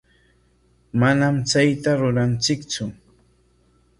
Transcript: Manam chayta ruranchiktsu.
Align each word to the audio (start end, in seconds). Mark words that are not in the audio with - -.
Manam 1.01 1.35
chayta 1.51 1.91
ruranchiktsu. 1.99 2.85